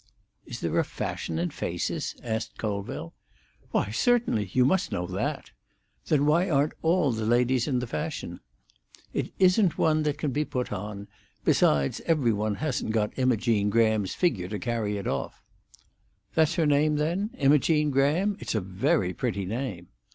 "Is 0.47 0.61
there 0.61 0.79
a 0.79 0.83
fashion 0.83 1.37
in 1.37 1.51
faces?" 1.51 2.15
asked 2.23 2.57
Colville. 2.57 3.13
"Why, 3.69 3.91
certainly. 3.91 4.49
You 4.51 4.65
must 4.65 4.91
know 4.91 5.05
that." 5.05 5.51
"Then 6.07 6.25
why 6.25 6.49
aren't 6.49 6.73
all 6.81 7.11
the 7.11 7.27
ladies 7.27 7.67
in 7.67 7.77
the 7.77 7.85
fashion?" 7.85 8.39
"It 9.13 9.31
isn't 9.37 9.77
one 9.77 10.01
that 10.01 10.17
can 10.17 10.31
be 10.31 10.43
put 10.43 10.73
on. 10.73 11.07
Besides, 11.45 12.01
every 12.07 12.33
one 12.33 12.55
hasn't 12.55 12.93
got 12.93 13.15
Imogene 13.19 13.69
Graham's 13.69 14.15
figure 14.15 14.47
to 14.47 14.57
carry 14.57 14.97
it 14.97 15.05
off." 15.05 15.43
"That's 16.33 16.55
her 16.55 16.65
name, 16.65 16.95
then—Imogene 16.95 17.91
Graham. 17.91 18.37
It's 18.39 18.55
a 18.55 18.59
very 18.59 19.13
pretty 19.13 19.45
name." 19.45 19.89